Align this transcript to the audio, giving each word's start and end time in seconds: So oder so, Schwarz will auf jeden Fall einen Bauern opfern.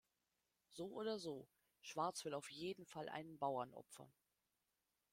So 0.69 0.87
oder 0.93 1.19
so, 1.19 1.47
Schwarz 1.83 2.25
will 2.25 2.33
auf 2.33 2.49
jeden 2.49 2.87
Fall 2.87 3.07
einen 3.07 3.37
Bauern 3.37 3.71
opfern. 3.71 4.11